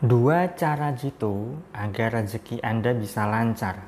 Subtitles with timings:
[0.00, 3.84] Dua cara jitu agar rezeki Anda bisa lancar.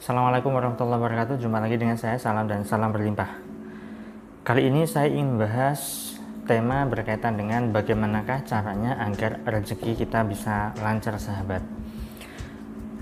[0.00, 1.36] Assalamualaikum warahmatullahi wabarakatuh.
[1.36, 3.36] Jumpa lagi dengan saya Salam dan salam berlimpah.
[4.48, 6.16] Kali ini saya ingin bahas
[6.48, 11.60] tema berkaitan dengan bagaimanakah caranya agar rezeki kita bisa lancar sahabat.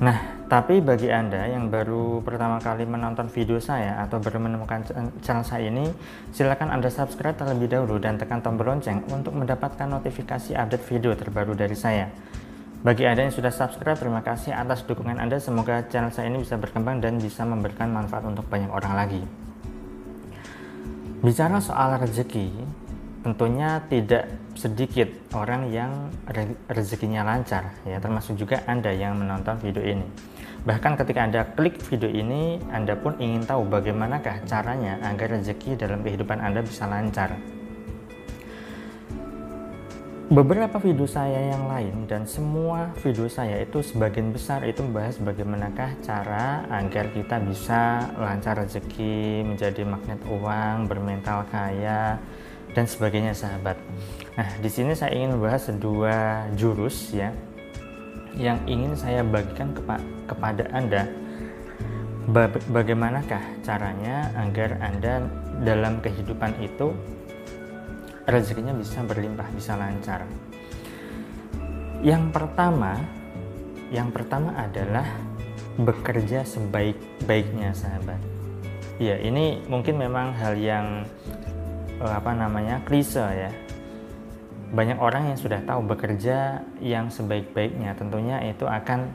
[0.02, 4.82] Nah, tapi bagi Anda yang baru pertama kali menonton video saya atau baru menemukan
[5.22, 5.86] channel saya ini,
[6.34, 11.54] silakan Anda subscribe terlebih dahulu dan tekan tombol lonceng untuk mendapatkan notifikasi update video terbaru
[11.54, 12.10] dari saya.
[12.82, 15.38] Bagi Anda yang sudah subscribe, terima kasih atas dukungan Anda.
[15.38, 19.22] Semoga channel saya ini bisa berkembang dan bisa memberikan manfaat untuk banyak orang lagi.
[21.22, 22.50] Bicara soal rezeki,
[23.22, 24.26] tentunya tidak
[24.56, 26.10] sedikit orang yang
[26.68, 30.08] rezekinya lancar ya termasuk juga Anda yang menonton video ini.
[30.60, 36.04] Bahkan ketika Anda klik video ini, Anda pun ingin tahu bagaimanakah caranya agar rezeki dalam
[36.04, 37.32] kehidupan Anda bisa lancar.
[40.30, 45.98] Beberapa video saya yang lain dan semua video saya itu sebagian besar itu membahas bagaimanakah
[46.06, 52.20] cara agar kita bisa lancar rezeki, menjadi magnet uang, bermental kaya,
[52.76, 53.74] dan sebagainya sahabat.
[54.38, 57.34] Nah, di sini saya ingin membahas dua jurus ya
[58.38, 59.98] yang ingin saya bagikan kepa
[60.30, 61.10] kepada Anda
[62.70, 65.26] bagaimanakah caranya agar Anda
[65.66, 66.94] dalam kehidupan itu
[68.30, 70.22] rezekinya bisa berlimpah, bisa lancar.
[72.00, 72.96] Yang pertama,
[73.90, 75.04] yang pertama adalah
[75.74, 78.20] bekerja sebaik-baiknya sahabat.
[79.00, 81.08] Ya, ini mungkin memang hal yang
[81.98, 83.50] eh, apa namanya klise ya
[84.70, 89.10] banyak orang yang sudah tahu bekerja yang sebaik-baiknya tentunya itu akan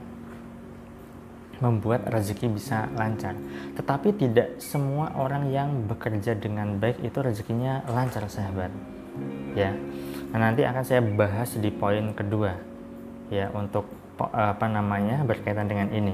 [1.63, 3.35] membuat rezeki bisa lancar.
[3.79, 8.71] Tetapi tidak semua orang yang bekerja dengan baik itu rezekinya lancar, sahabat.
[9.55, 9.71] Ya.
[10.35, 12.59] Nah, nanti akan saya bahas di poin kedua
[13.31, 13.87] ya untuk
[14.19, 16.11] apa namanya berkaitan dengan ini.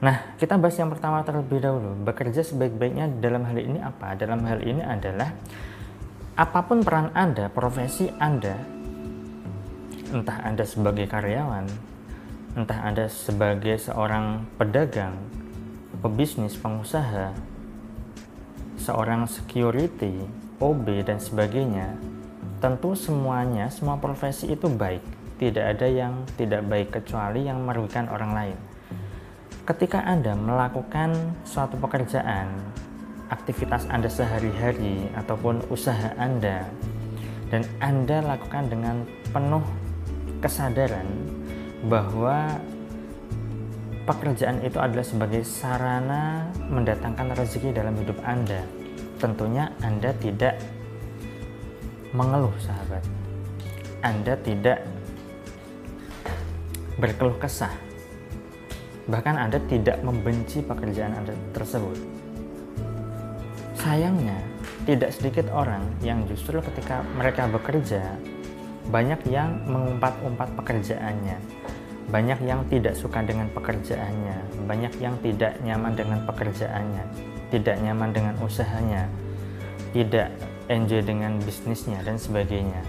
[0.00, 1.96] Nah, kita bahas yang pertama terlebih dahulu.
[2.04, 4.16] Bekerja sebaik-baiknya dalam hal ini apa?
[4.16, 5.32] Dalam hal ini adalah
[6.34, 8.58] apa pun peran Anda, profesi Anda,
[10.10, 11.70] entah Anda sebagai karyawan,
[12.58, 15.14] entah Anda sebagai seorang pedagang,
[16.02, 17.30] pebisnis, pengusaha,
[18.82, 20.26] seorang security,
[20.58, 21.94] OB dan sebagainya,
[22.58, 25.06] tentu semuanya, semua profesi itu baik.
[25.38, 28.58] Tidak ada yang tidak baik kecuali yang merugikan orang lain.
[29.70, 31.14] Ketika Anda melakukan
[31.46, 32.50] suatu pekerjaan,
[33.34, 36.70] aktivitas Anda sehari-hari ataupun usaha Anda
[37.50, 39.02] dan Anda lakukan dengan
[39.34, 39.62] penuh
[40.38, 41.06] kesadaran
[41.90, 42.62] bahwa
[44.06, 48.62] pekerjaan itu adalah sebagai sarana mendatangkan rezeki dalam hidup Anda.
[49.18, 50.60] Tentunya Anda tidak
[52.14, 53.02] mengeluh, sahabat.
[54.04, 54.84] Anda tidak
[57.00, 57.72] berkeluh kesah.
[59.08, 62.23] Bahkan Anda tidak membenci pekerjaan Anda tersebut
[63.84, 64.40] Sayangnya,
[64.88, 68.16] tidak sedikit orang yang justru ketika mereka bekerja,
[68.88, 71.36] banyak yang mengumpat-umpat pekerjaannya,
[72.08, 77.04] banyak yang tidak suka dengan pekerjaannya, banyak yang tidak nyaman dengan pekerjaannya,
[77.52, 79.04] tidak nyaman dengan usahanya,
[79.92, 80.32] tidak
[80.72, 82.80] enjoy dengan bisnisnya, dan sebagainya.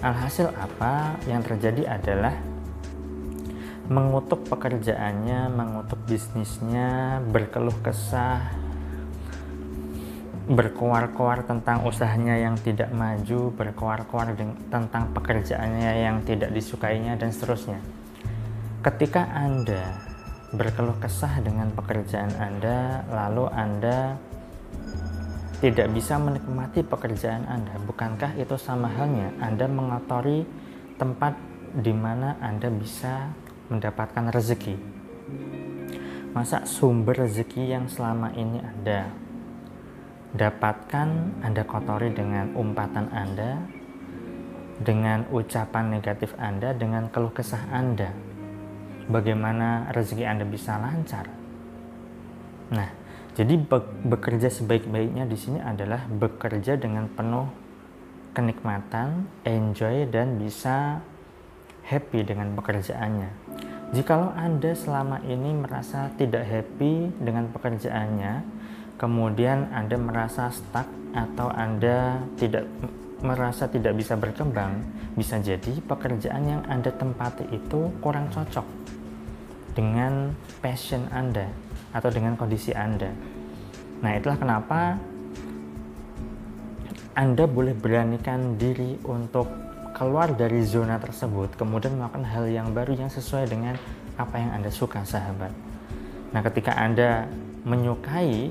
[0.00, 2.32] Alhasil, apa yang terjadi adalah
[3.92, 8.69] mengutuk pekerjaannya, mengutuk bisnisnya, berkeluh kesah,
[10.50, 14.34] berkuar-kuar tentang usahanya yang tidak maju, berkuar-kuar
[14.66, 17.78] tentang pekerjaannya yang tidak disukainya, dan seterusnya.
[18.82, 19.94] Ketika Anda
[20.50, 24.18] berkeluh kesah dengan pekerjaan Anda, lalu Anda
[25.62, 30.42] tidak bisa menikmati pekerjaan Anda, bukankah itu sama halnya Anda mengotori
[30.98, 31.38] tempat
[31.78, 33.30] di mana Anda bisa
[33.70, 34.74] mendapatkan rezeki?
[36.34, 39.29] Masa sumber rezeki yang selama ini ada
[40.34, 43.58] dapatkan Anda kotori dengan umpatan Anda,
[44.80, 48.14] dengan ucapan negatif Anda, dengan keluh kesah Anda.
[49.10, 51.26] Bagaimana rezeki Anda bisa lancar?
[52.70, 52.90] Nah,
[53.34, 53.58] jadi
[54.06, 57.50] bekerja sebaik-baiknya di sini adalah bekerja dengan penuh
[58.30, 61.02] kenikmatan, enjoy dan bisa
[61.82, 63.30] happy dengan pekerjaannya.
[63.90, 68.59] Jikalau Anda selama ini merasa tidak happy dengan pekerjaannya,
[69.00, 70.84] kemudian Anda merasa stuck
[71.16, 72.68] atau Anda tidak
[73.24, 74.84] merasa tidak bisa berkembang,
[75.16, 78.64] bisa jadi pekerjaan yang Anda tempati itu kurang cocok
[79.72, 81.48] dengan passion Anda,
[81.96, 83.08] atau dengan kondisi Anda.
[84.04, 85.00] Nah, itulah kenapa
[87.16, 89.48] Anda boleh beranikan diri untuk
[89.96, 93.76] keluar dari zona tersebut, kemudian melakukan hal yang baru yang sesuai dengan
[94.20, 95.52] apa yang Anda suka, sahabat.
[96.32, 97.28] Nah, ketika Anda
[97.64, 98.48] menyukai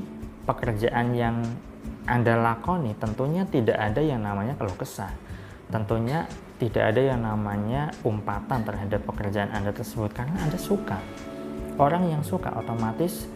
[0.49, 1.45] pekerjaan yang
[2.09, 5.13] Anda lakoni, tentunya tidak ada yang namanya keluh kesah.
[5.69, 6.25] Tentunya
[6.57, 10.97] tidak ada yang namanya umpatan terhadap pekerjaan Anda tersebut karena Anda suka.
[11.77, 13.29] Orang yang suka otomatis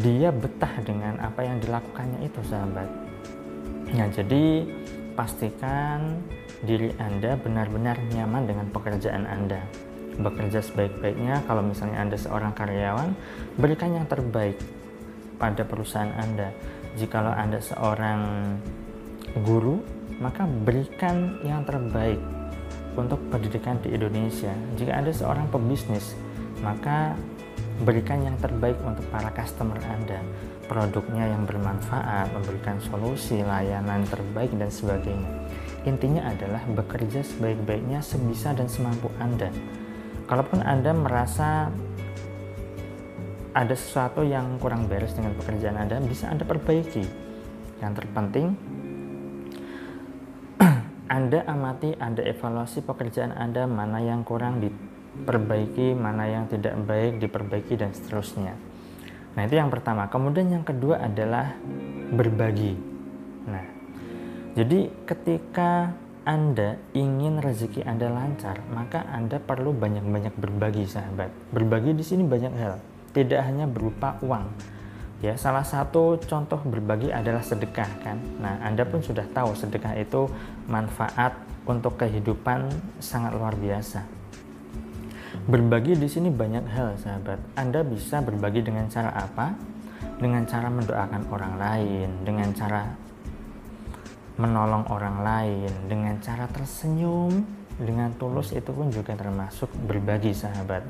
[0.00, 2.88] dia betah dengan apa yang dilakukannya itu, sahabat.
[3.92, 4.64] Nah, jadi
[5.12, 6.24] pastikan
[6.64, 9.60] diri Anda benar-benar nyaman dengan pekerjaan Anda.
[10.18, 13.14] Bekerja sebaik-baiknya, kalau misalnya Anda seorang karyawan,
[13.60, 14.58] berikan yang terbaik
[15.38, 16.50] pada perusahaan Anda.
[16.98, 18.20] Jikalau Anda seorang
[19.46, 19.80] guru,
[20.18, 22.18] maka berikan yang terbaik
[22.98, 24.50] untuk pendidikan di Indonesia.
[24.74, 26.18] Jika Anda seorang pebisnis,
[26.58, 27.14] maka
[27.86, 30.18] berikan yang terbaik untuk para customer Anda.
[30.66, 35.30] Produknya yang bermanfaat, memberikan solusi, layanan terbaik, dan sebagainya.
[35.86, 39.48] Intinya adalah bekerja sebaik-baiknya sebisa dan semampu Anda.
[40.28, 41.72] Kalaupun Anda merasa
[43.52, 47.04] ada sesuatu yang kurang beres dengan pekerjaan Anda, bisa Anda perbaiki.
[47.78, 48.46] Yang terpenting,
[51.16, 57.74] Anda amati, Anda evaluasi pekerjaan Anda, mana yang kurang diperbaiki, mana yang tidak baik diperbaiki,
[57.78, 58.58] dan seterusnya.
[59.38, 60.10] Nah, itu yang pertama.
[60.10, 61.54] Kemudian yang kedua adalah
[62.10, 62.74] berbagi.
[63.46, 63.64] Nah,
[64.58, 65.94] jadi ketika
[66.28, 71.32] anda ingin rezeki Anda lancar, maka Anda perlu banyak-banyak berbagi, sahabat.
[71.56, 72.76] Berbagi di sini banyak hal,
[73.12, 74.48] tidak hanya berupa uang.
[75.18, 78.22] Ya, salah satu contoh berbagi adalah sedekah kan.
[78.38, 80.30] Nah, Anda pun sudah tahu sedekah itu
[80.70, 81.34] manfaat
[81.66, 82.70] untuk kehidupan
[83.02, 84.06] sangat luar biasa.
[85.48, 87.42] Berbagi di sini banyak hal, sahabat.
[87.58, 89.58] Anda bisa berbagi dengan cara apa?
[90.22, 93.08] Dengan cara mendoakan orang lain, dengan cara
[94.38, 97.42] menolong orang lain dengan cara tersenyum
[97.74, 100.86] dengan tulus itu pun juga termasuk berbagi sahabat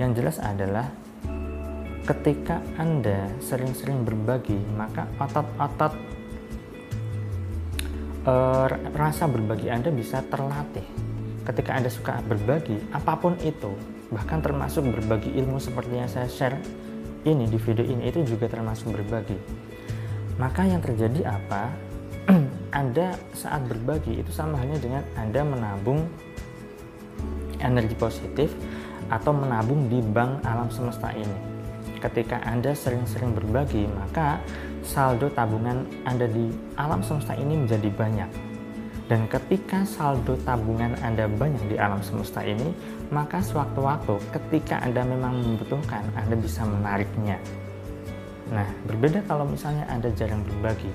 [0.00, 0.88] yang jelas adalah
[2.04, 5.92] ketika anda sering-sering berbagi maka otot-otot
[8.28, 8.34] e,
[8.92, 10.84] rasa berbagi anda bisa terlatih.
[11.44, 13.72] Ketika anda suka berbagi apa pun itu
[14.12, 16.56] bahkan termasuk berbagi ilmu seperti yang saya share
[17.24, 19.36] ini di video ini itu juga termasuk berbagi.
[20.36, 21.72] Maka yang terjadi apa?
[22.80, 26.04] Anda saat berbagi itu sama halnya dengan Anda menabung
[27.62, 28.52] energi positif
[29.08, 31.53] atau menabung di bank alam semesta ini.
[32.04, 34.36] Ketika Anda sering-sering berbagi, maka
[34.84, 38.30] saldo tabungan Anda di alam semesta ini menjadi banyak.
[39.08, 42.76] Dan ketika saldo tabungan Anda banyak di alam semesta ini,
[43.08, 47.40] maka sewaktu-waktu ketika Anda memang membutuhkan, Anda bisa menariknya.
[48.52, 50.92] Nah, berbeda kalau misalnya Anda jarang berbagi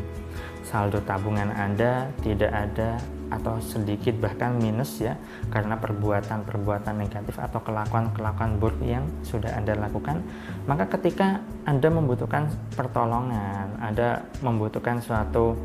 [0.70, 5.18] saldo tabungan Anda tidak ada atau sedikit bahkan minus ya
[5.50, 10.22] karena perbuatan-perbuatan negatif atau kelakuan-kelakuan buruk yang sudah Anda lakukan
[10.70, 15.58] maka ketika Anda membutuhkan pertolongan Anda membutuhkan suatu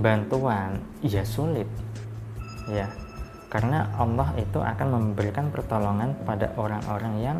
[0.00, 1.68] bantuan ya sulit
[2.68, 2.88] ya.
[3.52, 7.38] Karena Allah itu akan memberikan pertolongan pada orang-orang yang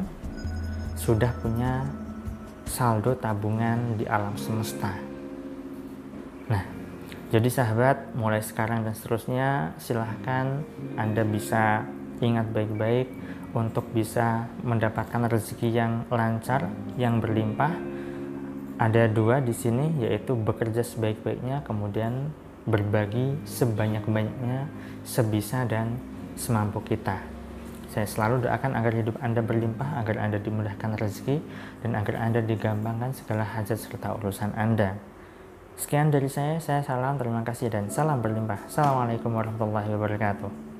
[0.94, 1.82] sudah punya
[2.70, 4.94] saldo tabungan di alam semesta
[6.44, 6.64] Nah,
[7.32, 10.60] jadi sahabat, mulai sekarang dan seterusnya silahkan
[10.94, 11.88] Anda bisa
[12.20, 13.08] ingat baik-baik
[13.56, 16.68] untuk bisa mendapatkan rezeki yang lancar,
[17.00, 17.72] yang berlimpah.
[18.74, 22.34] Ada dua di sini yaitu bekerja sebaik-baiknya, kemudian
[22.66, 24.66] berbagi sebanyak-banyaknya,
[25.06, 25.96] sebisa dan
[26.34, 27.22] semampu kita.
[27.94, 31.38] Saya selalu doakan agar hidup Anda berlimpah, agar Anda dimudahkan rezeki,
[31.86, 34.98] dan agar Anda digampangkan segala hajat serta urusan Anda.
[35.74, 38.70] Sekian dari saya, saya salam, terima kasih, dan salam berlimpah.
[38.70, 40.73] Assalamualaikum warahmatullahi wabarakatuh.